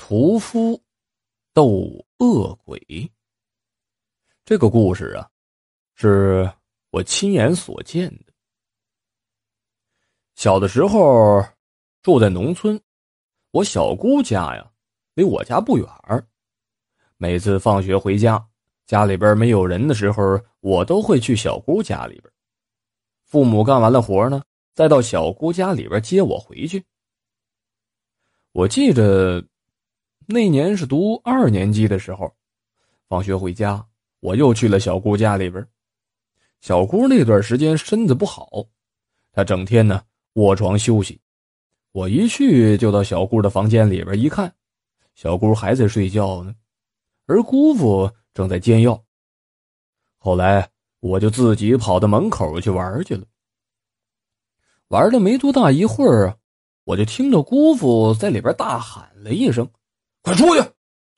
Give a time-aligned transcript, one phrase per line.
[0.00, 0.82] 屠夫
[1.52, 3.12] 斗恶鬼。
[4.46, 5.28] 这个故事啊，
[5.94, 6.50] 是
[6.88, 8.32] 我亲眼所见的。
[10.36, 11.44] 小的时候
[12.00, 12.80] 住在农村，
[13.50, 14.72] 我小姑家呀，
[15.12, 15.86] 离我家不远
[17.18, 18.42] 每次放学回家，
[18.86, 22.32] 家里边没有人的时候，我都会去小姑家里边。
[23.26, 24.42] 父母干完了活呢，
[24.74, 26.82] 再到小姑家里边接我回去。
[28.52, 29.46] 我记着。
[30.30, 32.32] 那年是读二年级的时候，
[33.08, 33.84] 放学回家，
[34.20, 35.66] 我又去了小姑家里边。
[36.60, 38.64] 小姑那段时间身子不好，
[39.32, 40.02] 她整天呢
[40.34, 41.20] 卧床休息。
[41.90, 44.54] 我一去就到小姑的房间里边一看，
[45.16, 46.54] 小姑还在睡觉呢，
[47.26, 49.02] 而姑父正在煎药。
[50.16, 50.70] 后来
[51.00, 53.26] 我就自己跑到门口去玩去了。
[54.88, 56.38] 玩了没多大一会儿，
[56.84, 59.68] 我就听到姑父在里边大喊了一声。
[60.22, 60.70] 快出去！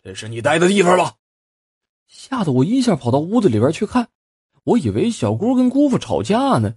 [0.02, 1.16] 这是你待的地方吧？
[2.06, 4.08] 吓得我一下跑到屋子里边去看，
[4.64, 6.74] 我以为小姑跟姑父吵架呢。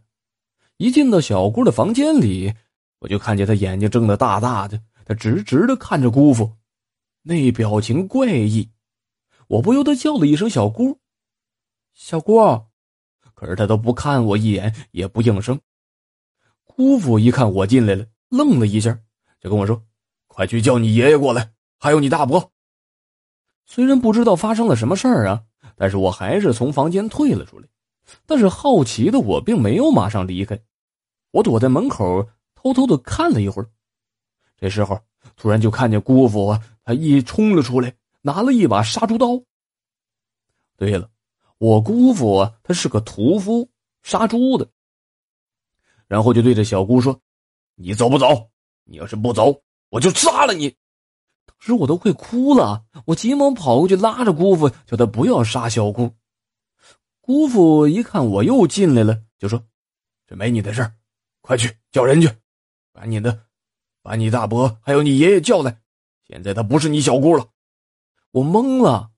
[0.78, 2.54] 一进到小姑的房间里，
[3.00, 6.54] 我就看见她眼睛睁得大大的，她直直的看着姑父，
[7.24, 8.70] 那表情怪异。
[9.48, 11.00] 我不由得叫了一声“小姑”，
[11.94, 12.66] 小姑，
[13.34, 15.60] 可是她都不看我一眼，也不应声。
[16.64, 19.00] 姑父一看我进来了，愣了一下，
[19.40, 19.84] 就跟我说
[20.28, 22.52] ：“快去叫你爷爷过来。”还有你大伯。
[23.66, 25.44] 虽然不知道发生了什么事儿啊，
[25.76, 27.68] 但是我还是从房间退了出来。
[28.28, 30.60] 但是好奇的我并没有马上离开，
[31.32, 33.70] 我躲在门口偷偷的看了一会儿。
[34.58, 35.00] 这时候
[35.36, 39.42] 突然就看见姑父啊，他一冲了出来，拿了一把杀猪刀。
[40.78, 41.10] 对了，
[41.58, 43.68] 我姑父啊，他是个屠夫，
[44.04, 44.70] 杀猪的。
[46.08, 47.20] 然后就对着小姑说
[47.74, 48.52] ：“你走不走？
[48.84, 50.76] 你要是不走，我就杀了你。”
[51.46, 56.12] 当时我都快哭了，我急忙跑过去拉着姑父，叫他不要杀小姑。
[57.22, 59.64] 姑父一看我又进来了，就说
[60.28, 60.92] ：“这没你的事
[61.42, 62.30] 快去叫人去，
[62.92, 63.46] 把你的，
[64.02, 65.82] 把你大伯还有你爷爷叫来。
[66.28, 67.48] 现在他不是你小姑了。”
[68.32, 69.12] 我懵了，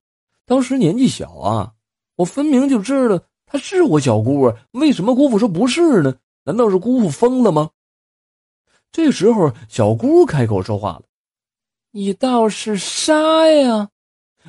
[0.45, 1.73] 当时年纪小啊，
[2.15, 6.17] 我分明就知道他是我小姑啊，为什么姑父说不是呢？
[6.43, 7.71] 难道是姑父疯了吗？
[8.91, 11.03] 这时候，小姑开口说话了。
[11.91, 13.89] 你倒是杀呀！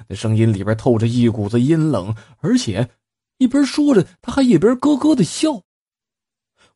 [0.09, 2.88] 那声音里边透着一股子阴冷，而且
[3.38, 5.62] 一边说着，他还一边咯咯的笑。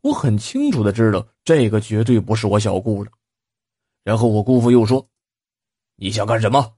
[0.01, 3.11] 我很清楚的知道，这个绝对不是我小姑了。
[4.03, 5.09] 然后我姑父又说
[5.95, 6.75] ：“你想干什么？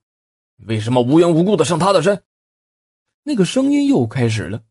[0.66, 2.22] 为什么无缘无故的上他的身？”
[3.25, 4.62] 那个声音又开始了：“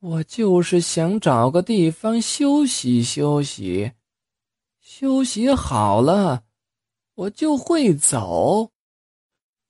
[0.00, 3.92] 我就是想找个地方休息休息，
[4.80, 6.42] 休息好了。”
[7.16, 8.70] 我就会走。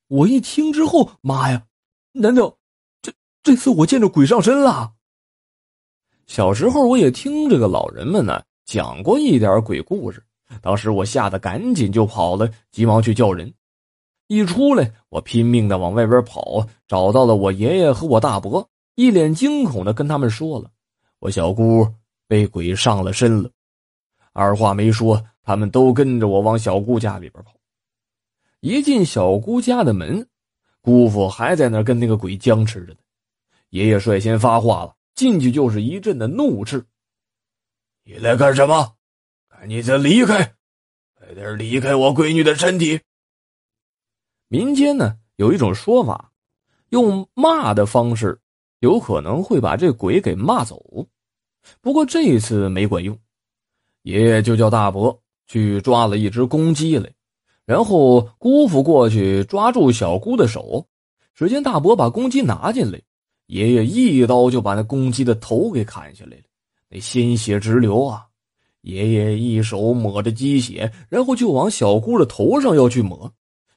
[0.09, 1.65] 我一听之后，妈呀！
[2.11, 2.57] 难道
[3.01, 3.13] 这
[3.43, 4.95] 这次我见着鬼上身了？
[6.27, 10.21] 小时候我也听这个老人们呢讲过一点鬼故事，
[10.61, 13.55] 当时我吓得赶紧就跑了，急忙去叫人。
[14.27, 20.69] 一出来，我拼命的往外边跑，找到了我爷爷和我大伯，一脸惊恐的跟他们说了：
[21.21, 21.89] 我小姑
[22.27, 23.49] 被鬼上了身了。
[24.33, 25.25] 二话没说。
[25.47, 27.55] 他们都跟着我往小姑家里边跑。
[28.59, 30.29] 一进小姑家的门，
[30.81, 32.99] 姑父还在那跟那个鬼僵持着呢。
[33.71, 36.85] 爷爷率先发话了，进去就是一阵的怒斥
[38.03, 38.97] ：“你来干什么？
[39.49, 40.55] 赶紧离开，
[41.15, 43.01] 快点离开我闺女的身体！”
[44.49, 46.33] 民间呢有一种说法，
[46.89, 48.41] 用骂的方式，
[48.81, 51.07] 有可能会把这鬼给骂走。
[51.81, 53.17] 不过这一次没管用，
[54.03, 55.23] 爷爷就叫大伯。
[55.47, 57.11] 去抓了一只公鸡来，
[57.65, 60.87] 然后姑父过去抓住小姑的手，
[61.35, 63.01] 只见大伯把公鸡拿进来，
[63.47, 66.43] 爷爷一刀就把那公鸡的头给砍下来了，
[66.91, 68.27] 那鲜血直流啊！
[68.83, 73.33] 爷爷一手抹着鸡血，然后就往小姑的头上要去抹，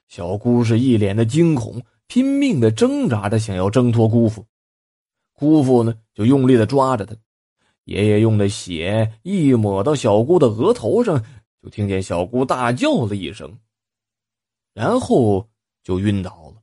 [0.08, 4.46] 小姑是一脸的惊恐，拼命的挣扎着想要挣脱姑父，
[5.34, 7.16] 姑父呢就用力的抓着他，
[7.86, 11.24] 爷爷用的血一抹到小姑的额头上。
[11.62, 13.60] 就听见小姑大叫了一声，
[14.74, 15.50] 然后
[15.84, 16.62] 就晕倒了。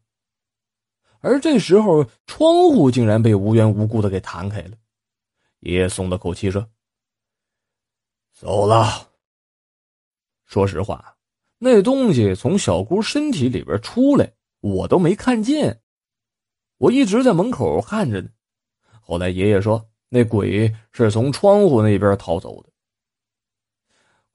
[1.21, 4.77] 而这时候，窗户竟然被无缘无故的给弹开了。
[5.61, 6.69] 爷爷松了口气说
[8.33, 9.11] ：“走了。”
[10.47, 11.17] 说实话，
[11.59, 15.83] 那东西从小姑身体里边出来，我都没看见。
[16.79, 18.29] 我一直在门口看着呢。
[19.01, 22.71] 后来爷爷说，那鬼是从窗户那边逃走的。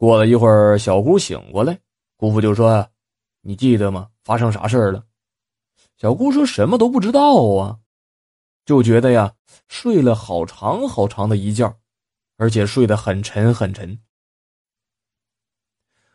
[0.02, 1.78] 过了一会儿，小姑醒过来，
[2.18, 2.90] 姑父就说
[3.42, 4.10] ：“你记得吗？
[4.24, 5.06] 发生啥事儿了？
[5.96, 7.78] 小姑说什么都不知道啊，
[8.66, 9.32] 就觉得呀，
[9.68, 11.72] 睡了好长好长的一觉，
[12.38, 13.96] 而且睡得很沉很沉。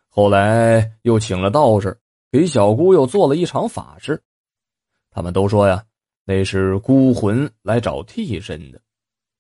[0.09, 1.97] 后来又请了道士，
[2.33, 4.21] 给小姑又做了一场法事。
[5.11, 5.85] 他们都说呀，
[6.25, 8.81] 那是孤魂来找替身的。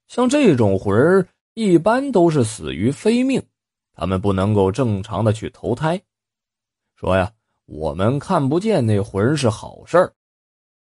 [0.06, 3.44] 像这种魂儿，一般都是死于非命，
[3.96, 6.00] 他们不能够正常的去投胎。
[6.94, 7.32] 说呀，
[7.64, 10.12] 我们看不见那魂是好事儿，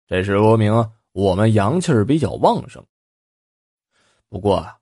[0.07, 2.85] 这是说明我们阳气儿比较旺盛。
[4.29, 4.77] 不过啊，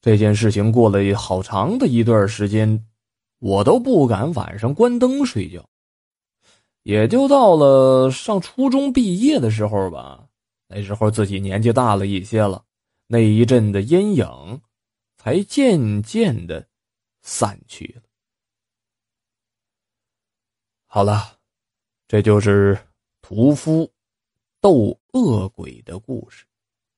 [0.00, 2.86] 这件事情过了好长的一段时间，
[3.38, 5.64] 我都不敢晚上关灯睡觉。
[6.82, 10.26] 也就到了上初中毕业的时候吧，
[10.68, 12.64] 那时候自己年纪大了一些了。
[13.08, 14.60] 那一阵的阴影，
[15.16, 16.66] 才渐渐的
[17.28, 18.02] 散去了。
[20.86, 21.40] 好了，
[22.06, 22.78] 这就是
[23.20, 23.92] 屠夫
[24.60, 26.46] 斗恶鬼的故事。